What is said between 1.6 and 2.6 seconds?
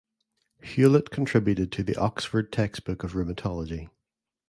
to the Oxford